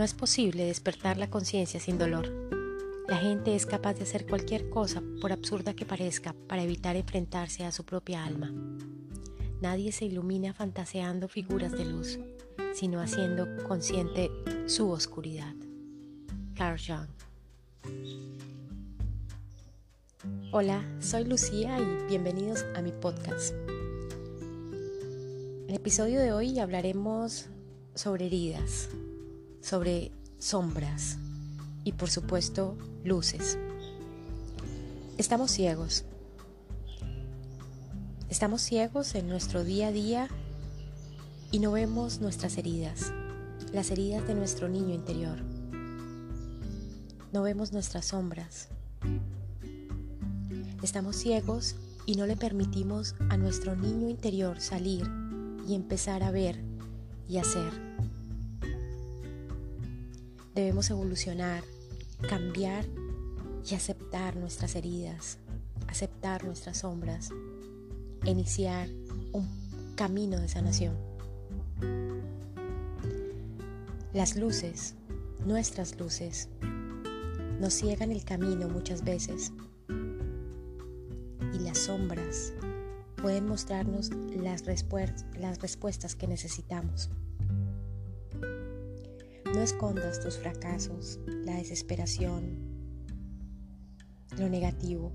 [0.00, 2.32] No es posible despertar la conciencia sin dolor.
[3.06, 7.66] La gente es capaz de hacer cualquier cosa, por absurda que parezca, para evitar enfrentarse
[7.66, 8.50] a su propia alma.
[9.60, 12.18] Nadie se ilumina fantaseando figuras de luz,
[12.72, 14.30] sino haciendo consciente
[14.64, 15.54] su oscuridad.
[16.54, 17.10] Carl Jung.
[20.50, 23.52] Hola, soy Lucía y bienvenidos a mi podcast.
[25.58, 27.50] En el episodio de hoy hablaremos
[27.94, 28.88] sobre heridas,
[29.60, 31.18] sobre sombras
[31.84, 33.58] y por supuesto luces.
[35.18, 36.04] Estamos ciegos.
[38.28, 40.28] Estamos ciegos en nuestro día a día
[41.50, 43.12] y no vemos nuestras heridas,
[43.72, 45.38] las heridas de nuestro niño interior.
[47.32, 48.68] No vemos nuestras sombras.
[50.82, 55.06] Estamos ciegos y no le permitimos a nuestro niño interior salir
[55.68, 56.60] y empezar a ver
[57.28, 57.70] y hacer.
[60.60, 61.64] Debemos evolucionar,
[62.28, 62.84] cambiar
[63.66, 65.38] y aceptar nuestras heridas,
[65.88, 67.30] aceptar nuestras sombras,
[68.26, 68.90] iniciar
[69.32, 69.48] un
[69.96, 70.98] camino de sanación.
[74.12, 74.96] Las luces,
[75.46, 76.50] nuestras luces,
[77.58, 79.52] nos ciegan el camino muchas veces
[81.54, 82.52] y las sombras
[83.16, 87.08] pueden mostrarnos las, respuestas que necesitamos.
[89.60, 92.56] No escondas tus fracasos, la desesperación,
[94.38, 95.12] lo negativo.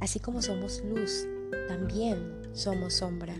[0.00, 1.26] Así como somos luz,
[1.66, 3.34] también somos sombra.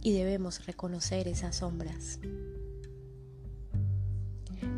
[0.00, 2.18] Y debemos reconocer esas sombras.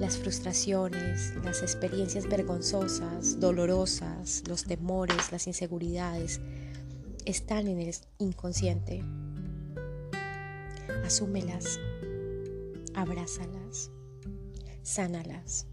[0.01, 6.41] Las frustraciones, las experiencias vergonzosas, dolorosas, los temores, las inseguridades,
[7.25, 9.05] están en el inconsciente
[11.05, 11.79] Asúmelas,
[12.95, 13.91] abrázalas,
[14.83, 15.67] sánalas.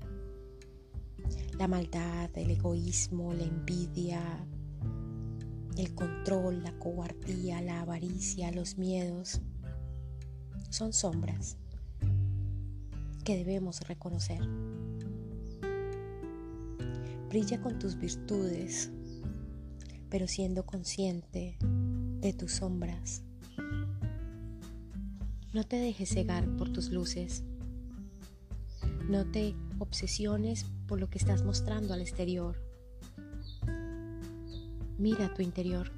[1.57, 4.21] La maldad, el egoísmo, la envidia,
[5.77, 9.41] el control, la cobardía, la avaricia, los miedos,
[10.69, 11.57] son sombras
[13.23, 14.41] que debemos reconocer.
[17.29, 18.91] Brilla con tus virtudes,
[20.09, 23.23] pero siendo consciente de tus sombras
[25.53, 27.43] no te dejes cegar por tus luces.
[29.09, 32.55] No te obsesiones por lo que estás mostrando al exterior.
[34.97, 35.91] Mira tu interior.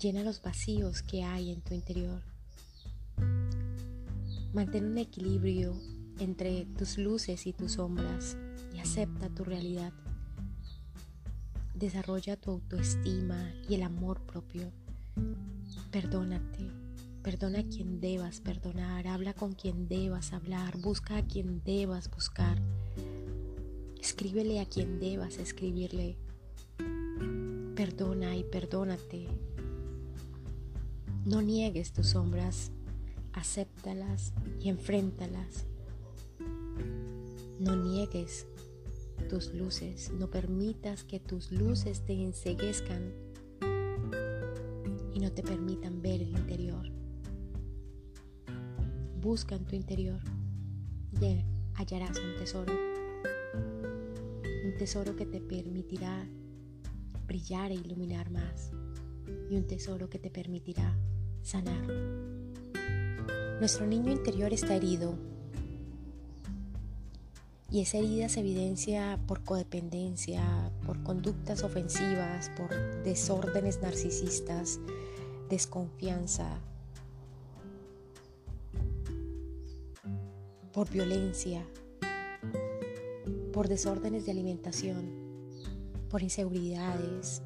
[0.00, 2.22] Llena los vacíos que hay en tu interior.
[4.52, 5.78] Mantén un equilibrio
[6.18, 8.36] entre tus luces y tus sombras
[8.74, 9.92] y acepta tu realidad.
[11.74, 14.72] Desarrolla tu autoestima y el amor propio.
[15.92, 16.85] Perdónate
[17.26, 22.56] Perdona a quien debas perdonar, habla con quien debas hablar, busca a quien debas buscar,
[24.00, 26.16] escríbele a quien debas escribirle.
[27.74, 29.26] Perdona y perdónate.
[31.24, 32.70] No niegues tus sombras,
[33.32, 35.66] acéptalas y enfréntalas.
[37.58, 38.46] No niegues
[39.28, 43.12] tus luces, no permitas que tus luces te enseguezcan
[45.12, 46.96] y no te permitan ver el interior
[49.16, 50.20] busca en tu interior
[51.20, 51.44] y
[51.74, 52.72] hallarás un tesoro.
[54.64, 56.26] Un tesoro que te permitirá
[57.26, 58.70] brillar e iluminar más.
[59.50, 60.96] Y un tesoro que te permitirá
[61.42, 61.86] sanar.
[63.58, 65.14] Nuestro niño interior está herido.
[67.70, 72.70] Y esa herida se evidencia por codependencia, por conductas ofensivas, por
[73.02, 74.78] desórdenes narcisistas,
[75.48, 76.60] desconfianza,
[80.76, 81.66] por violencia,
[83.54, 85.10] por desórdenes de alimentación,
[86.10, 87.40] por inseguridades,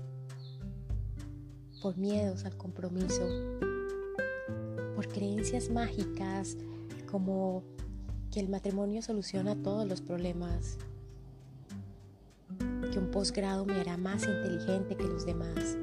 [1.81, 3.25] por miedos al compromiso,
[4.97, 6.57] por creencias mágicas
[7.09, 7.63] como
[8.33, 10.77] que el matrimonio soluciona todos los problemas,
[12.91, 15.77] que un posgrado me hará más inteligente que los demás,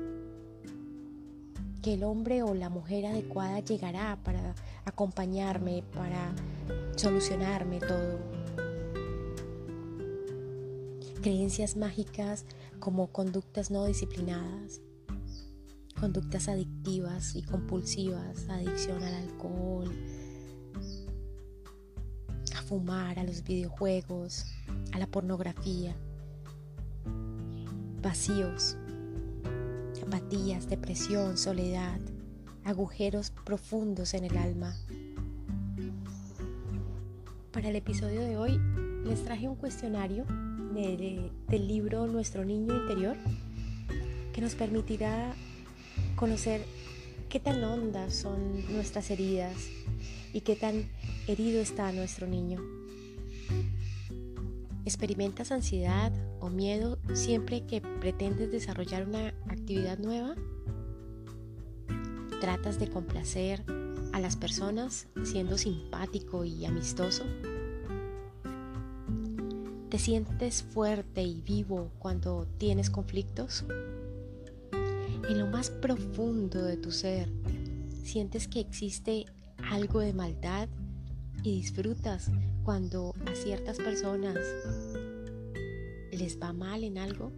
[1.81, 6.33] que el hombre o la mujer adecuada llegará para acompañarme, para
[6.97, 8.19] solucionarme todo.
[11.21, 12.45] Creencias mágicas
[12.79, 14.81] como conductas no disciplinadas,
[15.99, 19.91] conductas adictivas y compulsivas, adicción al alcohol,
[22.55, 24.45] a fumar, a los videojuegos,
[24.93, 25.95] a la pornografía,
[28.01, 28.75] vacíos,
[30.05, 31.99] apatías, depresión, soledad,
[32.63, 34.75] agujeros profundos en el alma
[37.57, 38.61] Para el episodio de hoy
[39.03, 40.25] les traje un cuestionario
[40.75, 43.17] del libro Nuestro Niño Interior
[44.31, 45.33] que nos permitirá
[46.15, 46.63] conocer
[47.29, 49.55] qué tan hondas son nuestras heridas
[50.33, 50.87] y qué tan
[51.25, 52.61] herido está nuestro niño.
[54.85, 60.35] ¿Experimentas ansiedad o miedo siempre que pretendes desarrollar una actividad nueva?
[62.39, 63.63] ¿Tratas de complacer
[64.13, 67.23] a las personas siendo simpático y amistoso?
[69.97, 73.65] ¿Te sientes fuerte y vivo cuando tienes conflictos?
[75.27, 77.27] En lo más profundo de tu ser,
[78.03, 79.25] ¿sientes que existe
[79.71, 80.69] algo de maldad
[81.41, 82.29] y disfrutas
[82.63, 84.37] cuando a ciertas personas
[86.11, 87.31] les va mal en algo?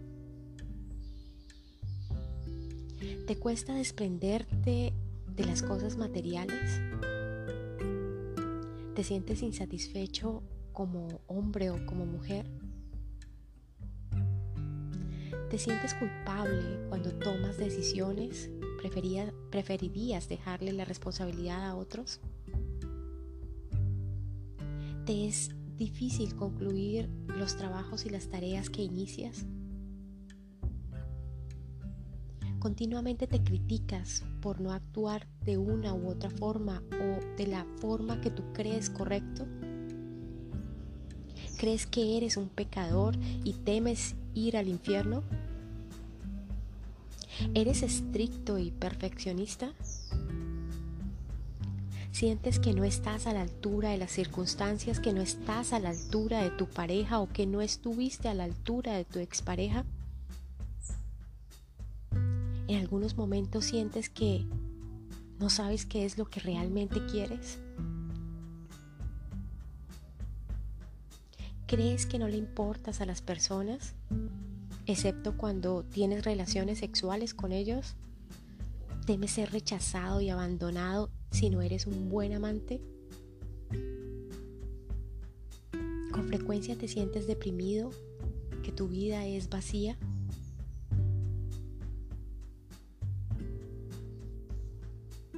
[3.26, 4.92] ¿Te cuesta desprenderte
[5.34, 6.78] de las cosas materiales?
[8.94, 10.42] ¿Te sientes insatisfecho
[10.72, 12.46] como hombre o como mujer?
[15.50, 18.50] ¿Te sientes culpable cuando tomas decisiones?
[19.50, 22.20] ¿Preferirías dejarle la responsabilidad a otros?
[25.04, 29.44] ¿Te es difícil concluir los trabajos y las tareas que inicias?
[32.60, 38.20] Continuamente te criticas por no actuar de una u otra forma o de la forma
[38.20, 39.46] que tú crees correcto.
[41.60, 45.22] ¿Crees que eres un pecador y temes ir al infierno?
[47.52, 49.74] ¿Eres estricto y perfeccionista?
[52.12, 55.90] ¿Sientes que no estás a la altura de las circunstancias, que no estás a la
[55.90, 59.84] altura de tu pareja o que no estuviste a la altura de tu expareja?
[62.68, 64.46] En algunos momentos sientes que
[65.38, 67.58] no sabes qué es lo que realmente quieres.
[71.70, 73.94] ¿Crees que no le importas a las personas?
[74.86, 77.94] excepto cuando tienes relaciones sexuales con ellos?
[79.06, 82.80] ¿Temes ser rechazado y abandonado si no eres un buen amante?
[86.10, 87.90] ¿Con frecuencia te sientes deprimido,
[88.64, 89.96] que tu vida es vacía?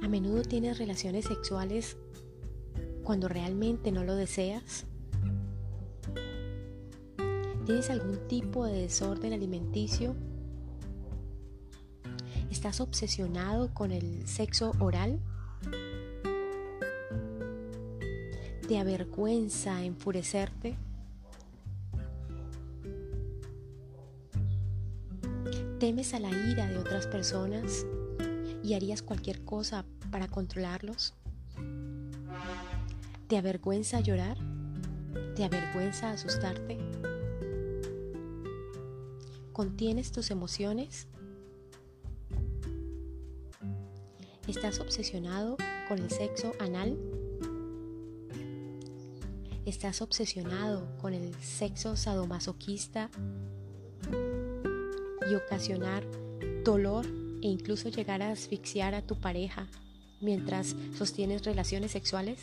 [0.01, 1.95] ¿A menudo tienes relaciones sexuales
[3.03, 4.87] cuando realmente no lo deseas?
[7.65, 10.15] ¿Tienes algún tipo de desorden alimenticio?
[12.51, 15.19] ¿Estás obsesionado con el sexo oral?
[18.67, 20.75] ¿Te avergüenza enfurecerte?
[25.79, 27.85] ¿Temes a la ira de otras personas
[28.61, 31.13] y harías cualquier cosa para controlarlos?
[33.27, 34.37] ¿Te avergüenza llorar?
[35.35, 36.92] ¿Te avergüenza asustarte?
[39.53, 41.07] ¿Contienes tus emociones?
[44.47, 45.57] ¿Estás obsesionado
[45.87, 46.97] con el sexo anal?
[49.67, 53.11] ¿Estás obsesionado con el sexo sadomasoquista
[55.29, 56.03] y ocasionar
[56.63, 57.05] dolor
[57.43, 59.67] e incluso llegar a asfixiar a tu pareja
[60.19, 62.39] mientras sostienes relaciones sexuales?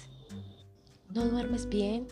[1.12, 2.06] ¿No duermes bien?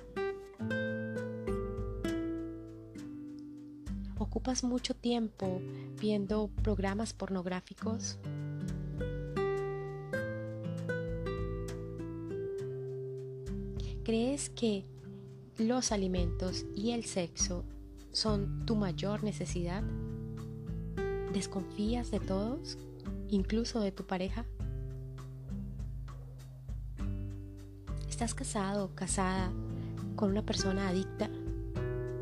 [4.28, 5.58] ¿Ocupas mucho tiempo
[5.99, 8.18] viendo programas pornográficos?
[14.04, 14.85] ¿Crees que
[15.56, 17.64] los alimentos y el sexo
[18.12, 19.82] son tu mayor necesidad?
[21.32, 22.76] ¿Desconfías de todos,
[23.30, 24.44] incluso de tu pareja?
[28.06, 29.50] ¿Estás casado o casada
[30.16, 31.30] con una persona adicta?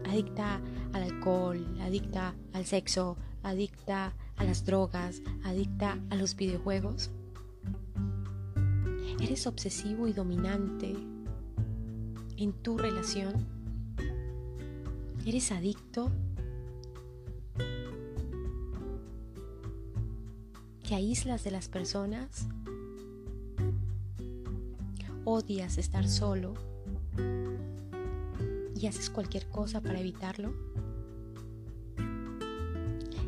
[0.04, 0.60] Adicta
[0.92, 7.10] al alcohol, adicta al sexo, adicta a las drogas, adicta a los videojuegos.
[9.20, 10.94] ¿Eres obsesivo y dominante
[12.36, 13.46] en tu relación?
[15.24, 16.10] ¿Eres adicto?
[20.86, 22.46] ¿Te aíslas de las personas?
[25.24, 26.54] ¿Odias estar solo?
[28.78, 30.52] ¿Y haces cualquier cosa para evitarlo?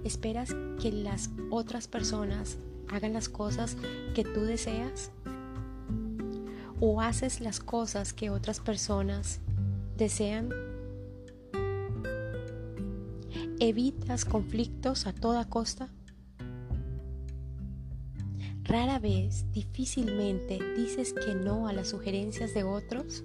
[0.05, 3.77] ¿Esperas que las otras personas hagan las cosas
[4.15, 5.11] que tú deseas?
[6.81, 9.41] ¿O haces las cosas que otras personas
[9.97, 10.51] desean?
[13.59, 15.89] ¿Evitas conflictos a toda costa?
[18.65, 23.25] Rara vez, difícilmente, dices que no a las sugerencias de otros.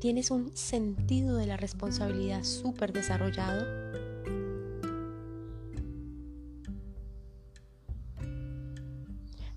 [0.00, 3.64] ¿Tienes un sentido de la responsabilidad súper desarrollado?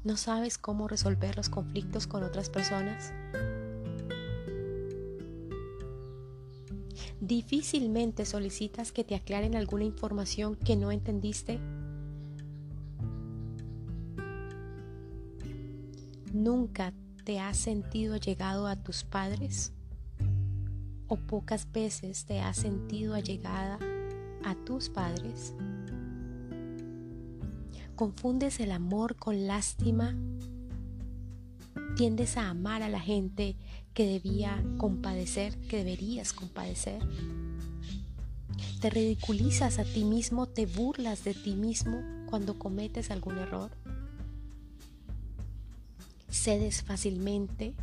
[0.06, 3.12] ¿No sabes cómo resolver los conflictos con otras personas?
[7.20, 11.60] ¿Difícilmente solicitas que te aclaren alguna información que no entendiste?
[16.32, 16.94] ¿Nunca
[17.26, 19.74] te has sentido llegado a tus padres?
[21.10, 23.80] ¿O pocas veces te has sentido allegada
[24.46, 25.54] a tus padres?
[27.96, 30.16] ¿Confundes el amor con lástima?
[31.98, 33.58] ¿Tiendes a amar a la gente
[33.94, 37.02] que debía compadecer, que deberías compadecer?
[38.80, 43.72] ¿Te ridiculizas a ti mismo, te burlas de ti mismo cuando cometes algún error?
[46.30, 47.74] cedes fácilmente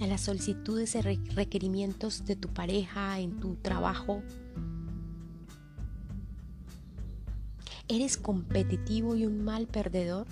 [0.00, 4.22] a las solicitudes y requerimientos de tu pareja, en tu trabajo.
[7.88, 10.26] ¿Eres competitivo y un mal perdedor?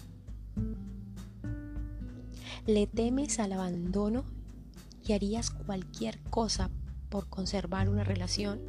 [2.66, 4.24] ¿Le temes al abandono
[5.06, 6.70] y harías cualquier cosa
[7.08, 8.60] por conservar una relación?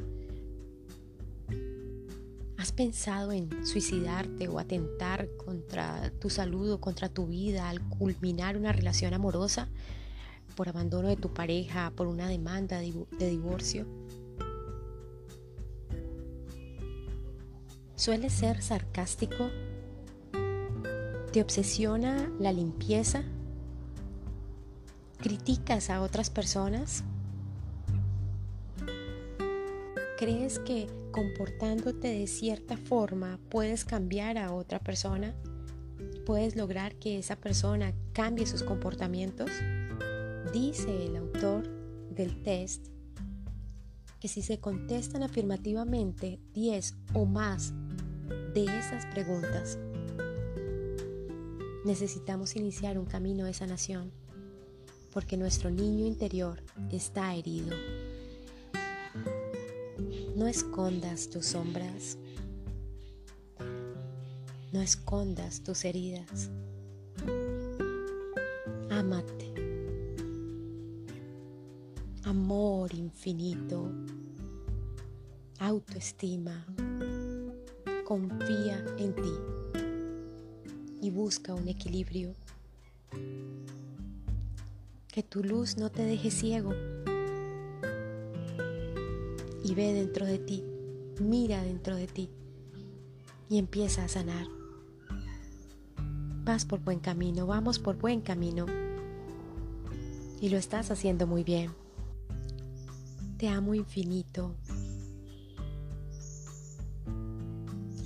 [2.56, 8.56] ¿Has pensado en suicidarte o atentar contra tu salud o contra tu vida al culminar
[8.56, 9.68] una relación amorosa
[10.58, 13.86] por abandono de tu pareja, por una demanda de divorcio?
[17.94, 19.50] ¿Sueles ser sarcástico?
[21.32, 23.22] ¿Te obsesiona la limpieza?
[25.18, 27.04] ¿Criticas a otras personas?
[30.18, 35.36] ¿Crees que comportándote de cierta forma puedes cambiar a otra persona?
[36.26, 39.52] ¿Puedes lograr que esa persona cambie sus comportamientos?
[40.52, 41.68] Dice el autor
[42.10, 42.86] del test
[44.20, 47.72] que si se contestan afirmativamente 10 o más
[48.54, 49.78] de esas preguntas,
[51.84, 54.12] necesitamos iniciar un camino de sanación
[55.12, 57.76] porque nuestro niño interior está herido.
[60.36, 62.18] No escondas tus sombras.
[64.72, 66.50] No escondas tus heridas.
[68.90, 69.37] Ámate.
[72.28, 73.90] Amor infinito.
[75.60, 76.66] Autoestima.
[78.04, 79.32] Confía en ti
[81.00, 82.34] y busca un equilibrio.
[85.08, 86.74] Que tu luz no te deje ciego
[89.64, 90.62] y ve dentro de ti,
[91.22, 92.28] mira dentro de ti
[93.48, 94.46] y empieza a sanar.
[96.44, 98.66] Vas por buen camino, vamos por buen camino
[100.42, 101.87] y lo estás haciendo muy bien.
[103.38, 104.56] Te amo infinito.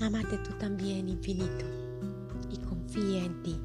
[0.02, 1.64] Amate tú también infinito
[2.50, 3.58] y confía en ti,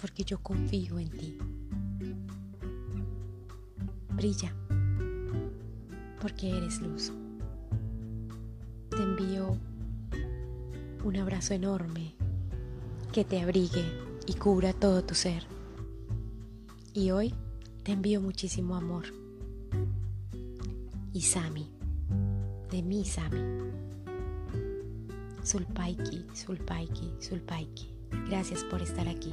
[0.00, 1.38] porque yo confío en ti.
[4.16, 4.54] Brilla
[6.22, 7.12] porque eres luz.
[8.88, 9.58] Te envío
[11.04, 12.14] un abrazo enorme
[13.12, 13.84] que te abrigue
[14.26, 15.44] y cubra todo tu ser.
[16.94, 17.34] Y hoy
[17.82, 19.19] te envío muchísimo amor.
[21.12, 21.68] Y Sami,
[22.70, 23.40] de mi Sami.
[25.42, 27.92] Sulpaiki, Sulpaiki, Sulpaiki.
[28.28, 29.32] Gracias por estar aquí.